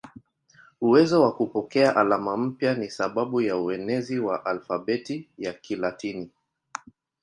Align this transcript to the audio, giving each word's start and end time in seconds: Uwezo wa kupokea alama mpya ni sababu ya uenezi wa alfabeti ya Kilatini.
Uwezo 0.81 1.21
wa 1.21 1.35
kupokea 1.35 1.95
alama 1.95 2.37
mpya 2.37 2.73
ni 2.75 2.89
sababu 2.89 3.41
ya 3.41 3.57
uenezi 3.57 4.19
wa 4.19 4.45
alfabeti 4.45 5.29
ya 5.37 5.53
Kilatini. 5.53 6.31